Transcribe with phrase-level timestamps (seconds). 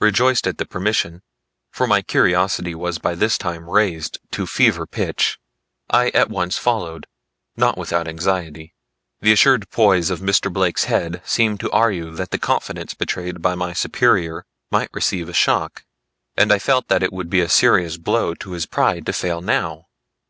[0.00, 1.20] Rejoiced at the permission,
[1.70, 5.38] for my curiosity was by this time raised to fever pitch,
[5.90, 7.06] I at once followed.
[7.58, 8.72] Not without anxiety.
[9.20, 10.50] The assured poise of Mr.
[10.50, 15.34] Blake's head seemed to argue that the confidence betrayed by my superior might receive a
[15.34, 15.84] shock;
[16.38, 19.88] and I felt it would be a serious blow to his pride to fail now.